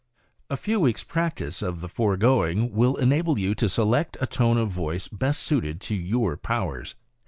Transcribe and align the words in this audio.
A 0.49 0.57
few 0.57 0.79
weeks' 0.79 1.03
practice 1.03 1.61
of 1.61 1.79
the 1.79 1.87
foregoing 1.87 2.71
will 2.73 2.95
enable 2.95 3.37
you 3.37 3.53
to 3.53 3.69
select 3.69 4.17
a 4.19 4.25
tone 4.25 4.57
of 4.57 4.69
voice 4.71 5.07
best 5.07 5.43
suited 5.43 5.79
to 5.81 5.95
your 5.95 6.37
powers. 6.37 6.95